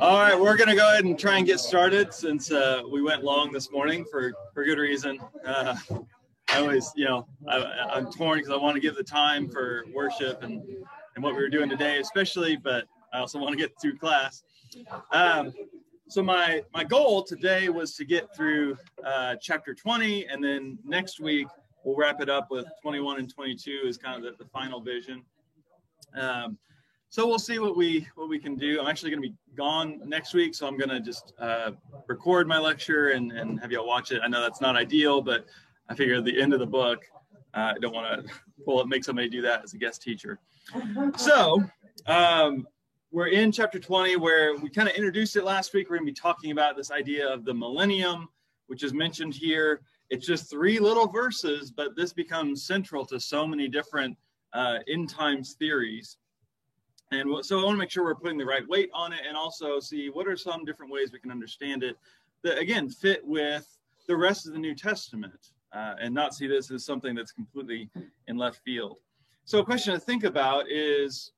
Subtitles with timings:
[0.00, 3.00] All right, we're going to go ahead and try and get started since uh, we
[3.00, 5.18] went long this morning for, for good reason.
[5.46, 5.74] Uh,
[6.50, 9.84] I always, you know, I, am torn because I want to give the time for
[9.94, 10.62] worship and,
[11.14, 14.42] and what we were doing today, especially, but I also want to get through class.
[15.10, 15.54] Um,
[16.08, 21.18] so my my goal today was to get through uh, chapter 20, and then next
[21.18, 21.46] week
[21.82, 25.22] we'll wrap it up with 21 and 22 is kind of the, the final vision.
[26.14, 26.58] Um,
[27.10, 28.80] so we'll see what we what we can do.
[28.80, 31.72] I'm actually going to be gone next week, so I'm going to just uh,
[32.06, 34.20] record my lecture and, and have y'all watch it.
[34.22, 35.46] I know that's not ideal, but
[35.88, 37.04] I figure at the end of the book,
[37.54, 38.32] uh, I don't want to
[38.64, 40.38] pull it, make somebody do that as a guest teacher.
[41.16, 41.64] So
[42.06, 42.66] um,
[43.10, 45.88] we're in chapter 20 where we kind of introduced it last week.
[45.88, 48.28] We're going to be talking about this idea of the millennium,
[48.66, 49.80] which is mentioned here.
[50.10, 54.16] It's just three little verses, but this becomes central to so many different
[54.52, 56.18] uh, end times theories.
[57.10, 59.36] And so I want to make sure we're putting the right weight on it and
[59.36, 61.96] also see what are some different ways we can understand it
[62.42, 63.66] that, again, fit with
[64.06, 67.90] the rest of the New Testament uh, and not see this as something that's completely
[68.26, 68.98] in left field.
[69.44, 71.32] So a question to think about is,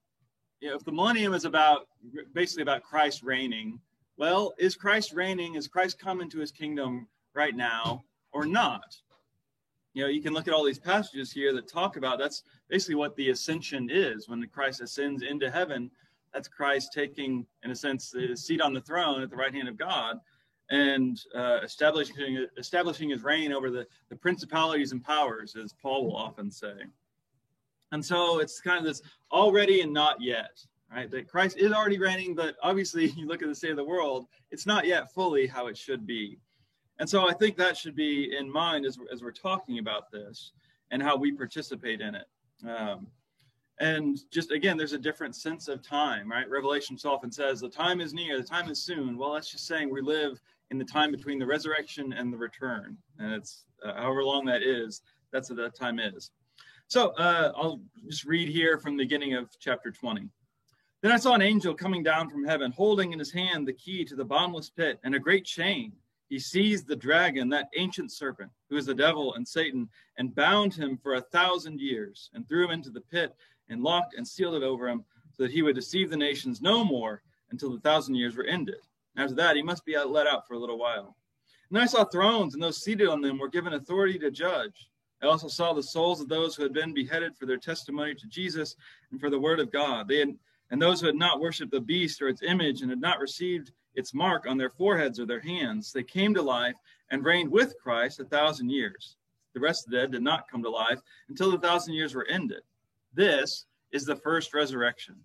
[0.60, 1.86] you know, if the millennium is about
[2.34, 3.78] basically about Christ reigning,
[4.16, 5.54] well, is Christ reigning?
[5.54, 8.96] Is Christ coming to his kingdom right now or not?
[9.92, 12.94] You know, you can look at all these passages here that talk about that's basically
[12.94, 14.28] what the ascension is.
[14.28, 15.90] When Christ ascends into heaven,
[16.32, 19.68] that's Christ taking, in a sense, the seat on the throne at the right hand
[19.68, 20.18] of God
[20.70, 26.16] and uh, establishing establishing his reign over the, the principalities and powers, as Paul will
[26.16, 26.74] often say.
[27.92, 29.02] And so it's kind of this
[29.32, 31.10] already and not yet, right?
[31.10, 34.26] That Christ is already reigning, but obviously, you look at the state of the world,
[34.52, 36.38] it's not yet fully how it should be.
[37.00, 40.52] And so I think that should be in mind as, as we're talking about this
[40.90, 42.26] and how we participate in it.
[42.68, 43.06] Um,
[43.80, 46.48] and just again, there's a different sense of time, right?
[46.48, 49.16] Revelation often says the time is near, the time is soon.
[49.16, 50.38] Well, that's just saying we live
[50.70, 52.98] in the time between the resurrection and the return.
[53.18, 55.00] And it's uh, however long that is,
[55.32, 56.30] that's what that time is.
[56.88, 60.28] So uh, I'll just read here from the beginning of chapter 20.
[61.00, 64.04] Then I saw an angel coming down from heaven, holding in his hand the key
[64.04, 65.92] to the bottomless pit and a great chain
[66.30, 70.72] he seized the dragon, that ancient serpent, who is the devil and Satan, and bound
[70.72, 73.34] him for a thousand years, and threw him into the pit,
[73.68, 75.04] and locked and sealed it over him,
[75.36, 78.76] so that he would deceive the nations no more until the thousand years were ended.
[79.16, 81.16] After that, he must be let out for a little while.
[81.68, 84.88] And I saw thrones, and those seated on them were given authority to judge.
[85.22, 88.26] I also saw the souls of those who had been beheaded for their testimony to
[88.28, 88.76] Jesus
[89.10, 90.06] and for the word of God.
[90.06, 90.36] They had,
[90.70, 93.72] and those who had not worshipped the beast or its image and had not received
[93.94, 95.92] its mark on their foreheads or their hands.
[95.92, 96.76] They came to life
[97.10, 99.16] and reigned with Christ a thousand years.
[99.54, 102.26] The rest of the dead did not come to life until the thousand years were
[102.26, 102.62] ended.
[103.12, 105.16] This is the first resurrection.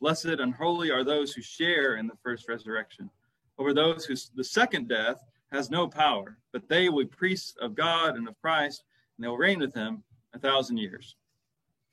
[0.00, 3.10] Blessed and holy are those who share in the first resurrection.
[3.58, 5.18] Over those who the second death
[5.52, 8.84] has no power, but they will be priests of God and of Christ,
[9.16, 11.14] and they will reign with him a thousand years.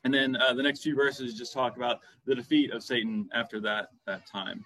[0.03, 3.59] And then uh, the next few verses just talk about the defeat of Satan after
[3.61, 4.65] that that time.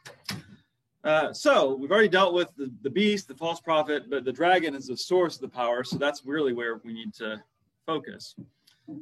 [1.04, 4.74] Uh, so we've already dealt with the, the beast, the false prophet, but the dragon
[4.74, 5.84] is the source of the power.
[5.84, 7.44] So that's really where we need to
[7.86, 8.36] focus.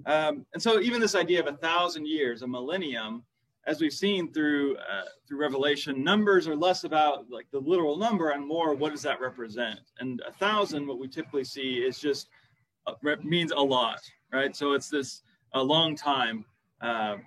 [0.05, 3.23] Um, and so even this idea of a thousand years, a millennium,
[3.65, 8.31] as we've seen through uh, through Revelation, numbers are less about like the literal number
[8.31, 9.79] and more what does that represent.
[9.99, 12.27] And a thousand, what we typically see is just
[12.87, 14.01] uh, means a lot,
[14.33, 14.53] right?
[14.53, 15.23] So it's this
[15.53, 16.45] a long time.
[16.81, 17.17] Uh,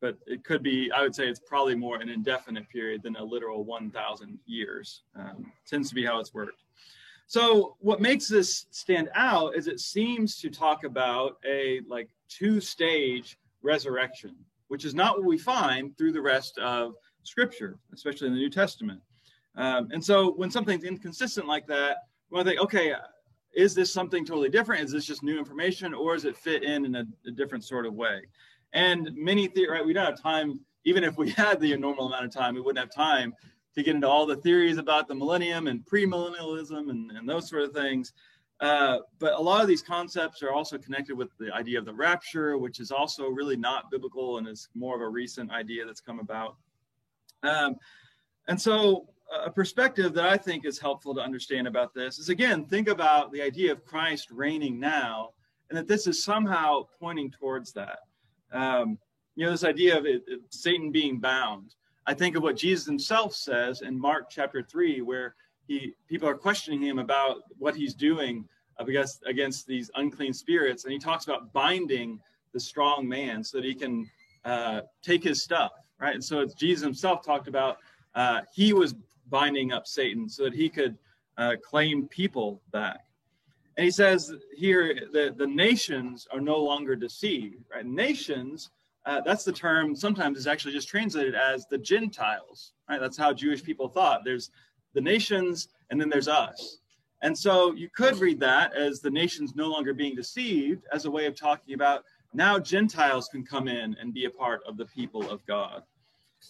[0.00, 3.24] but it could be, I would say it's probably more an indefinite period than a
[3.24, 5.02] literal 1,000 years.
[5.16, 6.62] Um, tends to be how it's worked.
[7.26, 13.38] So what makes this stand out is it seems to talk about a like two-stage
[13.62, 14.36] resurrection,
[14.68, 18.50] which is not what we find through the rest of Scripture, especially in the New
[18.50, 19.00] Testament.
[19.56, 21.96] Um, and so when something's inconsistent like that,
[22.28, 22.94] we want to think, okay,
[23.56, 24.84] is this something totally different?
[24.84, 27.86] Is this just new information, or does it fit in in a, a different sort
[27.86, 28.22] of way?
[28.72, 32.24] And many, the- right, we don't have time, even if we had the normal amount
[32.24, 33.34] of time, we wouldn't have time
[33.74, 37.62] to get into all the theories about the millennium and premillennialism and, and those sort
[37.62, 38.12] of things.
[38.60, 41.92] Uh, but a lot of these concepts are also connected with the idea of the
[41.92, 46.00] rapture, which is also really not biblical and is more of a recent idea that's
[46.00, 46.56] come about.
[47.42, 47.74] Um,
[48.46, 49.08] and so,
[49.44, 53.32] a perspective that I think is helpful to understand about this is again, think about
[53.32, 55.30] the idea of Christ reigning now,
[55.68, 58.00] and that this is somehow pointing towards that.
[58.52, 58.98] Um,
[59.34, 61.74] you know, this idea of it, it, Satan being bound.
[62.06, 65.34] I think of what Jesus himself says in Mark chapter 3, where
[65.66, 68.46] he people are questioning him about what he's doing
[68.78, 70.84] against, against these unclean spirits.
[70.84, 72.20] And he talks about binding
[72.52, 74.08] the strong man so that he can
[74.44, 76.14] uh, take his stuff, right?
[76.14, 77.78] And so it's Jesus himself talked about
[78.14, 78.94] uh, he was
[79.34, 80.96] binding up Satan so that he could
[81.38, 83.00] uh, claim people back.
[83.76, 87.84] And he says here that the nations are no longer deceived, right?
[87.84, 88.70] Nations,
[89.06, 93.00] uh, that's the term sometimes is actually just translated as the Gentiles, right?
[93.00, 94.24] That's how Jewish people thought.
[94.24, 94.52] There's
[94.92, 96.78] the nations and then there's us.
[97.22, 101.10] And so you could read that as the nations no longer being deceived as a
[101.10, 102.04] way of talking about
[102.34, 105.82] now Gentiles can come in and be a part of the people of God.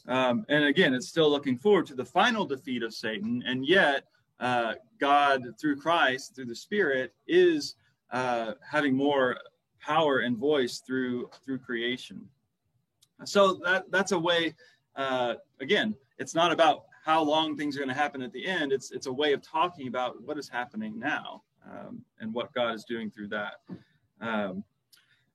[0.07, 3.43] Um, and again, it's still looking forward to the final defeat of Satan.
[3.47, 4.05] And yet,
[4.41, 7.77] uh, God, through Christ, through the Spirit, is
[8.11, 9.37] uh, having more
[9.81, 12.27] power and voice through through creation.
[13.25, 14.55] So that that's a way.
[14.97, 18.73] Uh, again, it's not about how long things are going to happen at the end.
[18.73, 22.75] It's it's a way of talking about what is happening now um, and what God
[22.75, 23.55] is doing through that.
[24.21, 24.65] Um,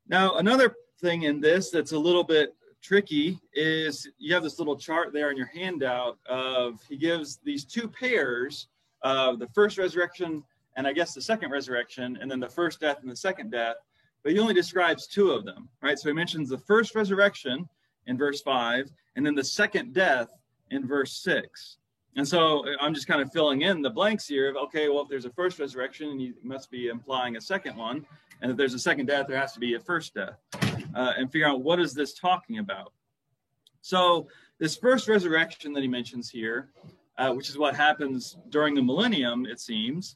[0.08, 4.76] now, another thing in this that's a little bit tricky is you have this little
[4.76, 8.68] chart there in your handout of he gives these two pairs
[9.02, 10.44] of the first resurrection
[10.80, 13.76] and I guess the second resurrection, and then the first death and the second death,
[14.24, 16.00] but he only describes two of them, right?
[16.00, 17.68] So he mentions the first resurrection
[18.08, 20.30] in verse five, and then the second death
[20.72, 21.78] in verse six.
[22.16, 25.10] And so I'm just kind of filling in the blanks here of okay, well, if
[25.10, 28.06] there's a first resurrection, you must be implying a second one,
[28.42, 30.40] and if there's a second death, there has to be a first death,
[30.96, 32.94] uh, and figure out what is this talking about.
[33.82, 34.28] So
[34.58, 36.70] this first resurrection that he mentions here
[37.20, 40.16] uh, which is what happens during the millennium, it seems,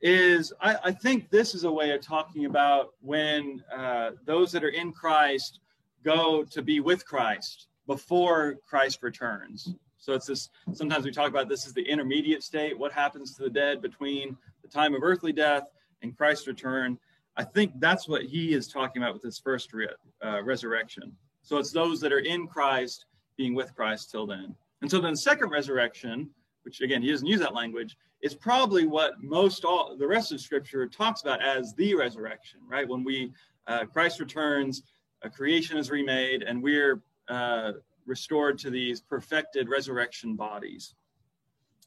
[0.00, 4.62] is I, I think this is a way of talking about when uh, those that
[4.62, 5.58] are in Christ
[6.04, 9.74] go to be with Christ before Christ returns.
[9.98, 13.42] So it's this, sometimes we talk about this as the intermediate state, what happens to
[13.42, 15.64] the dead between the time of earthly death
[16.02, 16.98] and Christ's return.
[17.36, 19.88] I think that's what he is talking about with this first re-
[20.24, 21.12] uh, resurrection.
[21.42, 24.54] So it's those that are in Christ being with Christ till then.
[24.82, 26.30] And so then, second resurrection,
[26.62, 30.40] which again he doesn't use that language, is probably what most all the rest of
[30.40, 32.88] Scripture talks about as the resurrection, right?
[32.88, 33.32] When we
[33.66, 34.82] uh, Christ returns,
[35.22, 37.72] a creation is remade, and we're uh,
[38.06, 40.94] restored to these perfected resurrection bodies.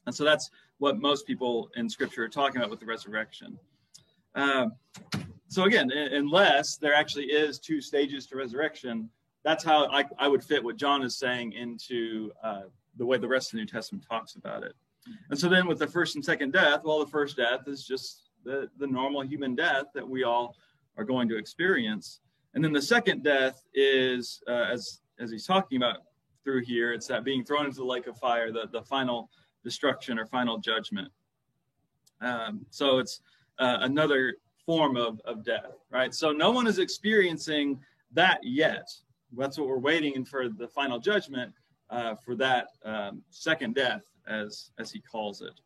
[0.06, 3.58] And so that's what most people in Scripture are talking about with the resurrection.
[4.34, 4.66] Uh,
[5.48, 9.08] so again, unless there actually is two stages to resurrection,
[9.44, 12.62] that's how I, I would fit what John is saying into uh,
[12.96, 14.74] the way the rest of the New Testament talks about it.
[15.30, 18.30] And so then with the first and second death, well, the first death is just
[18.44, 20.54] the, the normal human death that we all
[20.96, 22.20] are going to experience.
[22.54, 25.98] And then the second death is, uh, as, as he's talking about
[26.44, 29.30] through here, it's that being thrown into the lake of fire, the, the final
[29.64, 31.10] destruction or final judgment.
[32.20, 33.20] Um, so it's
[33.58, 34.34] uh, another
[34.68, 36.14] form of, of death, right?
[36.14, 37.80] So no one is experiencing
[38.12, 38.86] that yet.
[39.34, 41.54] That's what we're waiting for the final judgment
[41.88, 45.58] uh, for that um, second death, as as he calls it.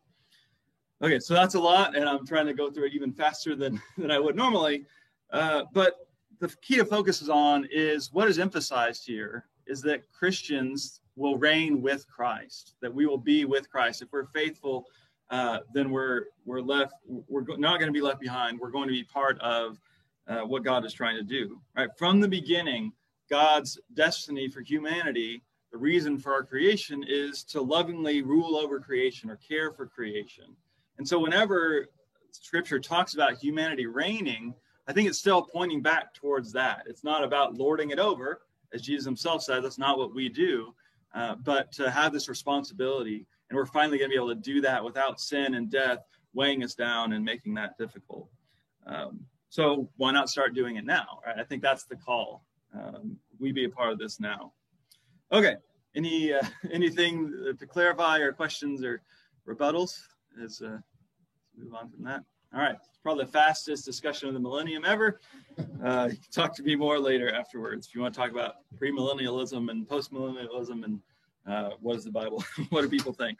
[1.01, 3.81] Okay, so that's a lot, and I'm trying to go through it even faster than
[3.97, 4.85] than I would normally.
[5.33, 6.07] Uh, but
[6.39, 11.37] the key to focus is on is what is emphasized here is that Christians will
[11.37, 14.01] reign with Christ, that we will be with Christ.
[14.01, 14.85] If we're faithful,
[15.33, 16.93] uh, then we're we're left.
[17.07, 18.59] We're not going to be left behind.
[18.59, 19.79] We're going to be part of
[20.27, 21.59] uh, what God is trying to do.
[21.75, 22.93] Right from the beginning,
[23.29, 25.43] God's destiny for humanity
[25.73, 30.55] the reason for our creation is to lovingly rule over creation or care for creation.
[30.99, 31.87] And so, whenever
[32.29, 34.53] scripture talks about humanity reigning,
[34.87, 36.83] I think it's still pointing back towards that.
[36.85, 40.75] It's not about lording it over, as Jesus himself said, that's not what we do,
[41.15, 43.25] uh, but to have this responsibility.
[43.49, 45.99] And we're finally going to be able to do that without sin and death
[46.33, 48.29] weighing us down and making that difficult.
[48.87, 51.19] Um, so, why not start doing it now?
[51.25, 51.37] Right?
[51.37, 52.43] I think that's the call.
[52.73, 54.53] Um, we be a part of this now.
[55.31, 55.55] Okay.
[55.95, 59.01] Any uh, anything to clarify or questions or
[59.47, 59.99] rebuttals?
[60.43, 60.77] As uh,
[61.55, 62.23] move on from that.
[62.53, 62.75] All right.
[63.03, 65.19] Probably the fastest discussion of the millennium ever.
[65.83, 69.87] Uh, talk to me more later afterwards if you want to talk about premillennialism and
[69.87, 70.99] postmillennialism and
[71.47, 72.43] uh, what is the Bible?
[72.69, 73.37] what do people think?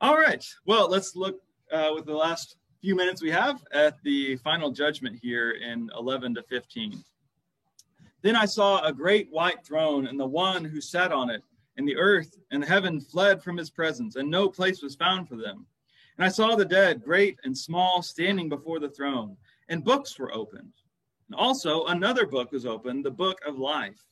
[0.00, 0.44] All right.
[0.66, 1.40] Well, let's look
[1.72, 6.34] uh, with the last few minutes we have at the final judgment here in 11
[6.36, 7.02] to 15.
[8.22, 11.42] Then I saw a great white throne and the one who sat on it,
[11.76, 15.36] and the earth and heaven fled from his presence, and no place was found for
[15.36, 15.66] them.
[16.16, 19.36] And I saw the dead, great and small, standing before the throne,
[19.68, 20.72] and books were opened.
[21.28, 24.04] And also another book was opened, the book of life.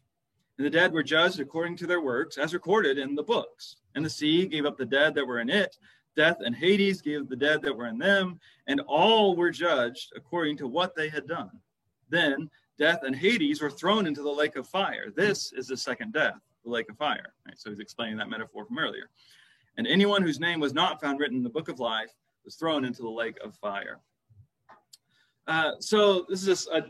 [0.59, 3.77] And the dead were judged according to their works, as recorded in the books.
[3.95, 5.77] And the sea gave up the dead that were in it.
[6.17, 10.57] Death and Hades gave the dead that were in them, and all were judged according
[10.59, 11.51] to what they had done.
[12.09, 12.49] Then
[12.79, 15.11] death and Hades were thrown into the lake of fire.
[15.15, 17.35] This is the second death, the lake of fire.
[17.47, 17.59] Right?
[17.59, 19.11] So he's explaining that metaphor from earlier.
[19.77, 22.13] And anyone whose name was not found written in the book of life
[22.47, 24.01] was thrown into the lake of fire.
[25.47, 26.87] Uh, so this is a,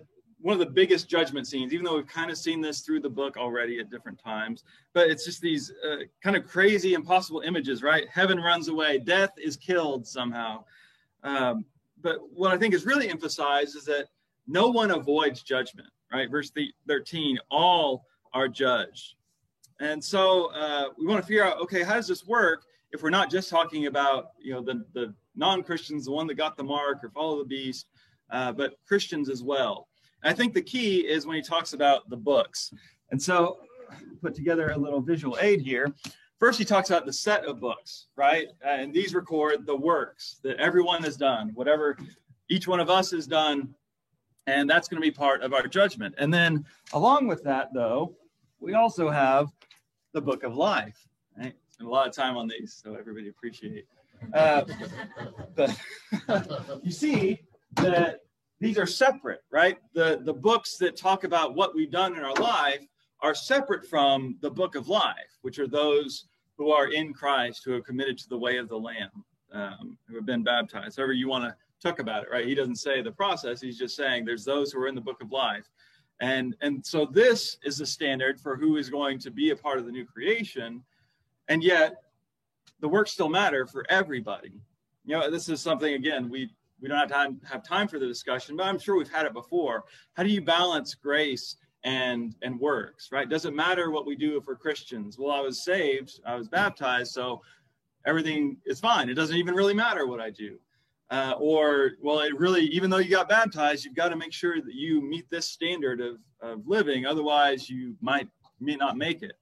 [0.47, 3.11] one of the biggest judgment scenes, even though we've kind of seen this through the
[3.11, 4.63] book already at different times.
[4.93, 8.09] But it's just these uh, kind of crazy, impossible images, right?
[8.09, 10.63] Heaven runs away, death is killed somehow.
[11.25, 11.65] Um,
[12.01, 14.07] but what I think is really emphasized is that
[14.47, 16.31] no one avoids judgment, right?
[16.31, 16.53] Verse
[16.87, 19.17] 13, all are judged.
[19.81, 23.11] And so uh, we want to figure out, okay, how does this work if we're
[23.11, 27.03] not just talking about, you know, the, the non-Christians, the one that got the mark
[27.03, 27.89] or follow the beast,
[28.31, 29.89] uh, but Christians as well.
[30.23, 32.73] I think the key is when he talks about the books.
[33.11, 33.59] And so
[34.21, 35.95] put together a little visual aid here.
[36.39, 38.49] First, he talks about the set of books, right?
[38.65, 41.97] And these record the works that everyone has done, whatever
[42.51, 43.75] each one of us has done,
[44.47, 46.15] and that's going to be part of our judgment.
[46.19, 48.15] And then, along with that, though,
[48.61, 49.51] we also have
[50.13, 51.09] the book of life.
[51.39, 51.55] Right?
[51.71, 53.87] Spend a lot of time on these, so everybody appreciate.
[54.33, 54.65] Uh,
[55.55, 55.77] but
[56.83, 57.41] you see
[57.77, 58.21] that
[58.61, 59.79] these are separate, right?
[59.95, 62.87] The the books that talk about what we've done in our life
[63.21, 67.73] are separate from the book of life, which are those who are in Christ, who
[67.73, 70.97] have committed to the way of the Lamb, um, who have been baptized.
[70.97, 72.47] However, you want to talk about it, right?
[72.47, 73.61] He doesn't say the process.
[73.61, 75.69] He's just saying there's those who are in the book of life.
[76.21, 79.79] And, and so this is the standard for who is going to be a part
[79.79, 80.83] of the new creation.
[81.49, 81.97] And yet
[82.81, 84.53] the works still matter for everybody.
[85.05, 88.07] You know, this is something, again, we, we don't have time, have time for the
[88.07, 89.85] discussion, but I'm sure we've had it before.
[90.15, 93.29] How do you balance grace and and works right?
[93.29, 95.19] Doesn't matter what we do if we're christians.
[95.19, 97.41] Well i was saved i was baptized so
[98.05, 99.09] everything is fine.
[99.09, 100.59] It doesn't even really matter what i do.
[101.09, 104.61] Uh, or well it really even though you got baptized you've got to make sure
[104.61, 107.07] that you meet this standard of, of living.
[107.07, 108.29] Otherwise you might
[108.61, 109.33] may not make it.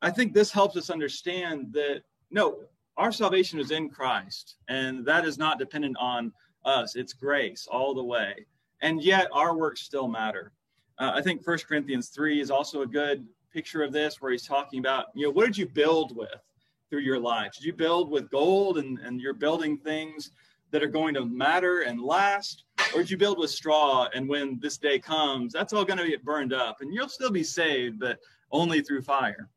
[0.00, 2.60] I think this helps us understand that no
[2.96, 6.32] our salvation is in christ and that is not dependent on
[6.66, 8.46] us it's grace all the way
[8.82, 10.52] and yet our works still matter
[10.98, 14.46] uh, I think First Corinthians 3 is also a good picture of this, where he's
[14.46, 16.40] talking about, you know, what did you build with
[16.88, 17.52] through your life?
[17.52, 20.30] Did you build with gold and, and you're building things
[20.70, 22.64] that are going to matter and last?
[22.94, 26.08] Or did you build with straw and when this day comes, that's all going to
[26.08, 28.18] get burned up and you'll still be saved, but
[28.50, 29.48] only through fire?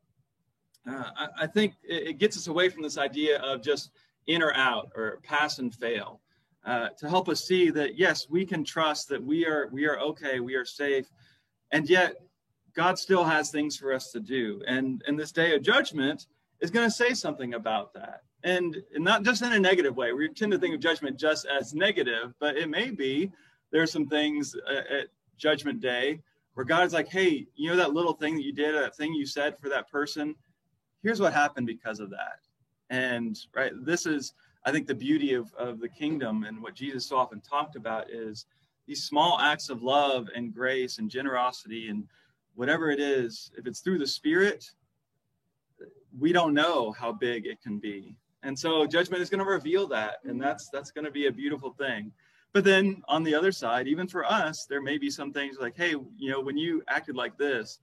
[0.89, 3.91] Uh, I, I, think it, it gets us away from this idea of just
[4.27, 6.21] in or out or pass and fail.
[6.65, 9.97] Uh, to help us see that yes, we can trust that we are we are
[9.99, 11.07] okay, we are safe,
[11.71, 12.15] and yet
[12.75, 14.61] God still has things for us to do.
[14.67, 16.27] And and this day of judgment
[16.59, 18.23] is going to say something about that.
[18.43, 20.13] And, and not just in a negative way.
[20.13, 23.31] We tend to think of judgment just as negative, but it may be
[23.71, 26.21] there's some things at judgment day
[26.53, 29.25] where God's like, hey, you know that little thing that you did, that thing you
[29.25, 30.35] said for that person,
[31.03, 32.39] here's what happened because of that.
[32.89, 34.33] And right, this is
[34.65, 38.09] I think the beauty of, of the kingdom and what Jesus so often talked about
[38.11, 38.45] is
[38.87, 42.05] these small acts of love and grace and generosity and
[42.55, 44.69] whatever it is, if it's through the Spirit,
[46.17, 48.15] we don't know how big it can be.
[48.43, 50.41] And so judgment is going to reveal that, and mm-hmm.
[50.41, 52.11] that's that's going to be a beautiful thing.
[52.51, 55.77] But then on the other side, even for us, there may be some things like,
[55.77, 57.79] hey, you know, when you acted like this,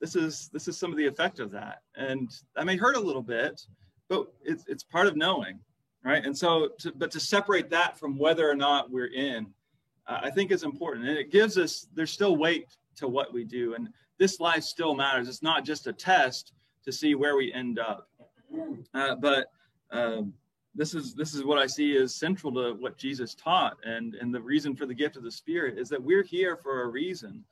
[0.00, 3.00] this is this is some of the effect of that, and that may hurt a
[3.00, 3.66] little bit,
[4.08, 5.58] but it's it's part of knowing,
[6.04, 6.24] right?
[6.24, 9.52] And so, to, but to separate that from whether or not we're in
[10.10, 11.08] uh, I think is important.
[11.08, 13.74] And it gives us, there's still weight to what we do.
[13.74, 13.88] And
[14.18, 15.28] this life still matters.
[15.28, 16.52] It's not just a test
[16.84, 18.08] to see where we end up.
[18.92, 19.46] Uh, but
[19.92, 20.34] um,
[20.74, 24.34] this is this is what I see is central to what Jesus taught, and and
[24.34, 27.44] the reason for the gift of the Spirit is that we're here for a reason,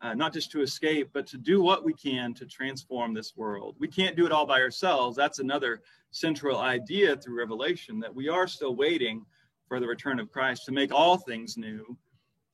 [0.00, 3.76] uh, not just to escape, but to do what we can to transform this world.
[3.78, 5.14] We can't do it all by ourselves.
[5.16, 5.82] That's another
[6.16, 9.24] central idea through Revelation that we are still waiting
[9.68, 11.96] for the return of Christ to make all things new.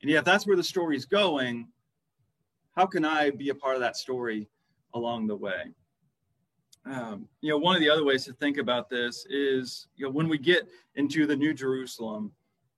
[0.00, 1.68] And yet, that's where the story's going,
[2.76, 4.48] how can I be a part of that story
[4.94, 5.62] along the way?
[6.84, 10.10] Um, you know, one of the other ways to think about this is, you know,
[10.10, 10.66] when we get
[10.96, 12.32] into the New Jerusalem,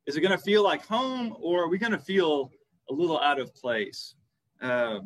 [0.07, 2.51] is it going to feel like home or are we going to feel
[2.91, 4.17] a little out of place?
[4.61, 4.99] Uh,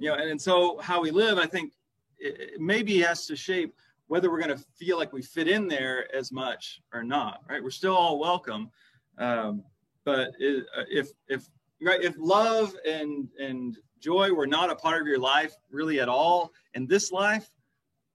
[0.00, 1.74] you know, and, and so how we live, I think,
[2.18, 3.74] it, it maybe has to shape
[4.08, 7.62] whether we're going to feel like we fit in there as much or not, right?
[7.62, 8.70] We're still all welcome.
[9.18, 9.64] Um,
[10.04, 11.48] but uh, if, if,
[11.82, 16.08] right, if love and, and joy were not a part of your life really at
[16.08, 17.50] all in this life,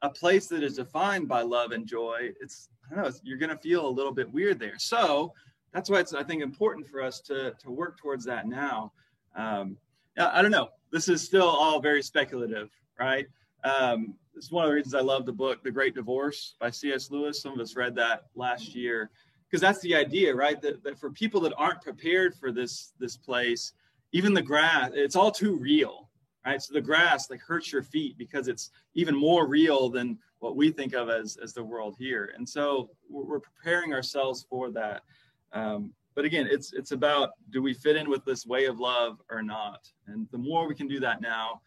[0.01, 3.49] a place that is defined by love and joy, it's, I don't know, you're going
[3.49, 4.79] to feel a little bit weird there.
[4.79, 5.33] So
[5.73, 8.93] that's why it's, I think, important for us to, to work towards that now.
[9.35, 9.77] Um,
[10.17, 10.69] I don't know.
[10.91, 12.69] This is still all very speculative,
[12.99, 13.27] right?
[13.63, 16.69] Um, this is one of the reasons I love the book, The Great Divorce by
[16.69, 17.11] C.S.
[17.11, 17.41] Lewis.
[17.41, 19.11] Some of us read that last year
[19.49, 20.61] because that's the idea, right?
[20.61, 23.73] That, that for people that aren't prepared for this this place,
[24.13, 26.09] even the grass, it's all too real,
[26.45, 26.61] right?
[26.61, 30.71] So the grass like hurts your feet because it's even more real than what we
[30.71, 32.33] think of as as the world here.
[32.35, 35.03] And so we're, preparing ourselves for that.
[35.51, 39.21] Um, but again, it's it's about do we fit in with this way of love
[39.29, 39.87] or not?
[40.07, 41.61] And the more we can do that now,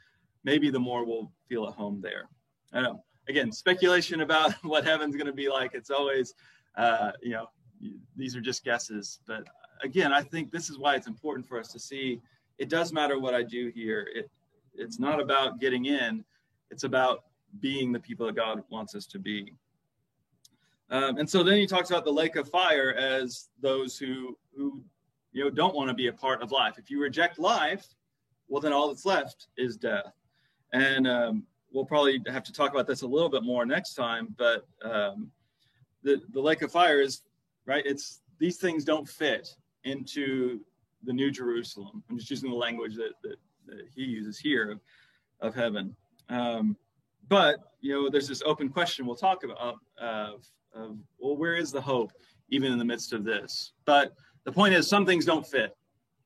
[0.44, 2.28] maybe the more we'll feel at home there.
[2.74, 3.04] I know.
[3.28, 5.74] Again, speculation about what heaven's going to be like.
[5.74, 6.34] It's always,
[6.76, 7.48] uh, you know,
[8.16, 9.20] these are just guesses.
[9.26, 9.44] But
[9.82, 12.20] again, I think this is why it's important for us to see.
[12.58, 14.08] It does matter what I do here.
[14.14, 14.30] It
[14.76, 16.24] it's not about getting in.
[16.70, 17.24] It's about
[17.60, 19.54] being the people that God wants us to be.
[20.90, 24.82] Um, and so then he talks about the lake of fire as those who who
[25.32, 26.74] you know don't want to be a part of life.
[26.78, 27.86] If you reject life,
[28.48, 30.12] well then all that's left is death.
[30.72, 34.34] And um, we'll probably have to talk about this a little bit more next time.
[34.38, 35.30] But um,
[36.02, 37.22] the the lake of fire is
[37.66, 37.84] right.
[37.84, 40.60] It's these things don't fit into
[41.02, 42.02] the New Jerusalem.
[42.08, 44.80] I'm just using the language that that, that he uses here of,
[45.40, 45.94] of heaven.
[46.30, 46.76] Um,
[47.28, 51.72] but you know, there's this open question we'll talk about of, of well, where is
[51.72, 52.12] the hope
[52.50, 53.72] even in the midst of this?
[53.84, 54.14] But
[54.44, 55.76] the point is, some things don't fit,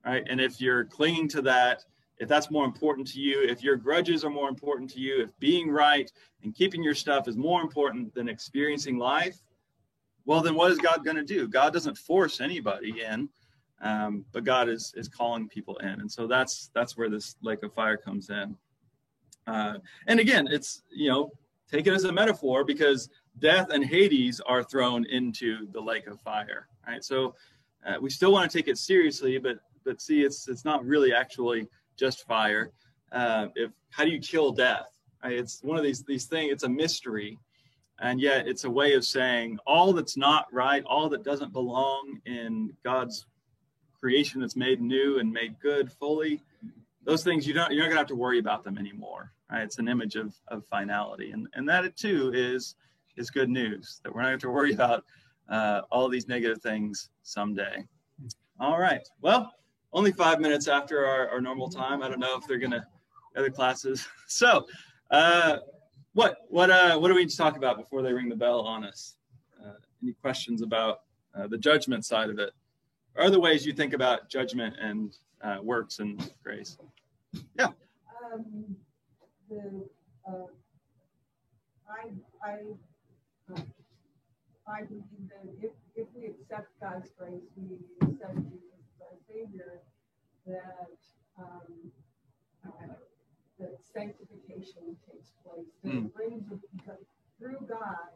[0.04, 0.24] right?
[0.28, 1.84] And if you're clinging to that,
[2.20, 5.38] if that's more important to you, if your grudges are more important to you, if
[5.38, 6.10] being right
[6.42, 9.38] and keeping your stuff is more important than experiencing life,
[10.24, 11.48] well, then what is God going to do?
[11.48, 13.28] God doesn't force anybody in,
[13.80, 17.62] um, but God is is calling people in, and so that's that's where this lake
[17.62, 18.56] of fire comes in.
[19.46, 21.30] Uh, and again, it's you know
[21.70, 23.08] take it as a metaphor because
[23.38, 27.04] death and Hades are thrown into the lake of fire, right?
[27.04, 27.34] So
[27.86, 31.14] uh, we still want to take it seriously, but but see, it's it's not really
[31.14, 32.70] actually just fire.
[33.12, 34.88] Uh, if how do you kill death?
[35.22, 35.32] Right?
[35.34, 36.52] It's one of these these things.
[36.52, 37.38] It's a mystery,
[38.00, 42.20] and yet it's a way of saying all that's not right, all that doesn't belong
[42.26, 43.26] in God's
[44.00, 46.40] creation that's made new and made good fully.
[47.04, 49.32] Those things you don't you're not gonna have to worry about them anymore.
[49.50, 49.62] Right?
[49.62, 52.76] It's an image of of finality, and and that too is
[53.16, 55.04] is good news that we're not going to worry about
[55.48, 57.84] uh, all these negative things someday.
[58.60, 59.06] All right.
[59.20, 59.52] Well,
[59.92, 62.02] only five minutes after our, our normal time.
[62.02, 62.86] I don't know if they're to
[63.36, 64.06] other classes.
[64.30, 64.66] So,
[65.10, 65.58] uh,
[66.12, 68.60] what what uh, what do we need to talk about before they ring the bell
[68.60, 69.16] on us?
[69.58, 69.72] Uh,
[70.02, 71.00] any questions about
[71.34, 72.50] uh, the judgment side of it?
[73.16, 76.76] Or other ways you think about judgment and uh, works and grace?
[77.58, 77.68] Yeah.
[78.22, 78.76] Um,
[79.48, 79.88] the,
[80.28, 80.32] uh,
[81.88, 82.10] I
[82.46, 82.58] I
[84.68, 89.80] I believe that if, if we accept God's grace, we accept Jesus as our Savior,
[90.46, 90.98] that
[91.38, 91.90] um,
[92.66, 92.94] uh,
[93.58, 95.72] that sanctification takes place.
[95.82, 96.12] That mm.
[96.12, 96.44] brings
[96.76, 97.04] because
[97.38, 98.12] through God,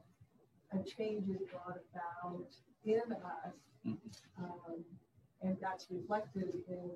[0.92, 2.46] a change is brought about
[2.85, 3.55] in us,
[4.38, 4.85] um,
[5.42, 6.90] and that's reflected in,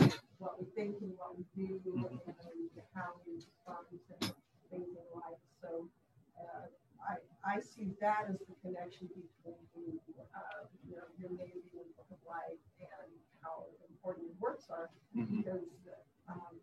[0.00, 2.20] in, what we think and what we do and
[2.94, 4.28] how we respond to
[4.70, 5.40] things in life.
[5.60, 5.88] So.
[6.38, 6.68] Uh,
[7.06, 10.02] I, I see that as the connection between
[10.34, 13.10] uh, you know, your Navy and Book of Life and
[13.42, 15.38] how important your works are, mm-hmm.
[15.38, 15.62] because
[16.26, 16.58] um,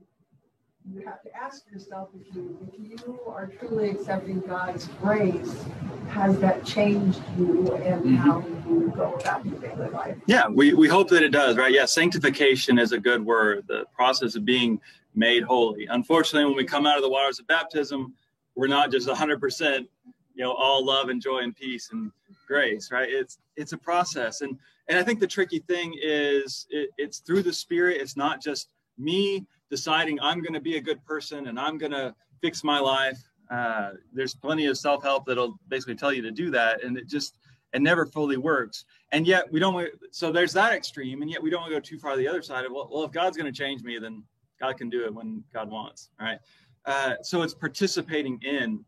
[0.84, 5.66] you have to ask yourself if you if you are truly accepting God's grace,
[6.10, 8.16] has that changed you and mm-hmm.
[8.16, 10.18] how you go about your daily life?
[10.26, 11.74] Yeah, we, we hope that it does, right?
[11.74, 13.66] Yeah, sanctification is a good word.
[13.68, 14.80] The process of being
[15.16, 15.86] made holy.
[15.88, 18.14] Unfortunately, when we come out of the waters of baptism,
[18.56, 19.88] we're not just 100%
[20.36, 22.12] you know all love and joy and peace and
[22.48, 26.90] grace right it's it's a process and and i think the tricky thing is it,
[26.98, 31.04] it's through the spirit it's not just me deciding i'm going to be a good
[31.06, 33.20] person and i'm going to fix my life
[33.52, 37.38] uh, there's plenty of self-help that'll basically tell you to do that and it just
[37.74, 41.50] it never fully works and yet we don't so there's that extreme and yet we
[41.50, 43.58] don't go too far to the other side of well, well if god's going to
[43.58, 44.24] change me then
[44.60, 46.40] god can do it when god wants right
[46.86, 48.84] uh, so it's participating in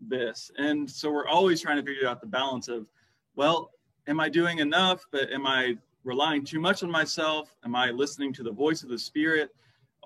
[0.00, 0.50] this.
[0.58, 2.86] And so we're always trying to figure out the balance of,
[3.34, 3.70] well,
[4.06, 5.04] am I doing enough?
[5.10, 7.54] But am I relying too much on myself?
[7.64, 9.54] Am I listening to the voice of the Spirit?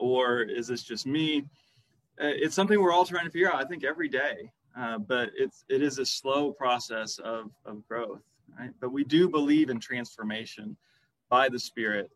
[0.00, 1.44] Or is this just me?
[2.20, 4.50] Uh, it's something we're all trying to figure out, I think, every day.
[4.76, 8.22] Uh, but it's it is a slow process of, of growth.
[8.58, 8.70] Right?
[8.80, 10.76] But we do believe in transformation
[11.28, 12.10] by the Spirit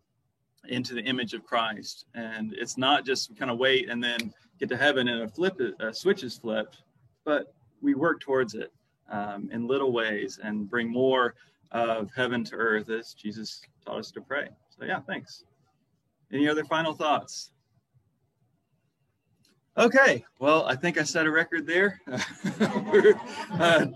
[0.69, 2.07] into the image of Christ.
[2.15, 5.61] And it's not just kind of wait and then get to heaven and a flip
[5.81, 6.79] a switch is flipped,
[7.25, 8.73] but we work towards it
[9.11, 11.35] um, in little ways and bring more
[11.73, 14.49] of heaven to earth as Jesus taught us to pray.
[14.71, 15.45] So, yeah, thanks.
[16.33, 17.51] Any other final thoughts?
[19.77, 22.01] Okay, well, I think I set a record there.
[23.53, 23.87] Uh,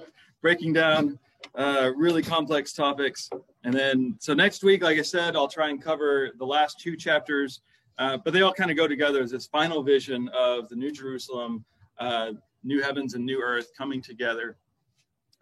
[0.40, 1.18] breaking down
[1.56, 3.28] uh, really complex topics.
[3.64, 6.96] And then, so next week, like I said, I'll try and cover the last two
[6.96, 7.60] chapters,
[7.98, 10.92] uh, but they all kind of go together as this final vision of the New
[10.92, 11.64] Jerusalem,
[11.98, 14.56] uh, new heavens and new earth coming together.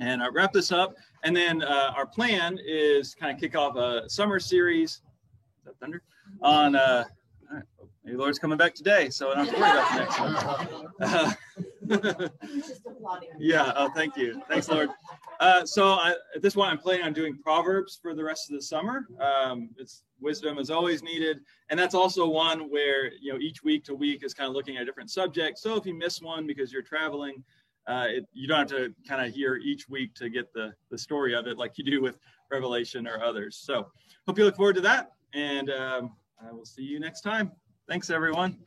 [0.00, 0.94] And I'll wrap this up.
[1.24, 5.02] And then uh, our plan is kind of kick off a summer series.
[5.80, 6.02] Thunder?
[6.42, 6.74] On
[8.06, 11.00] uh, Maybe Lord's coming back today, so I don't have to worry about the next
[11.00, 11.36] one.
[13.38, 14.42] yeah, oh, thank you.
[14.48, 14.90] Thanks, Lord.
[15.40, 18.56] Uh, so I, at this point, I'm planning on doing Proverbs for the rest of
[18.56, 19.06] the summer.
[19.20, 21.40] Um, it's wisdom is always needed,
[21.70, 24.76] and that's also one where you know each week to week is kind of looking
[24.76, 25.58] at a different subject.
[25.58, 27.44] So if you miss one because you're traveling,
[27.86, 30.98] uh, it, you don't have to kind of hear each week to get the the
[30.98, 32.18] story of it like you do with
[32.50, 33.58] Revelation or others.
[33.62, 33.88] So
[34.26, 36.12] hope you look forward to that, and um,
[36.44, 37.52] I will see you next time.
[37.88, 38.58] Thanks, everyone.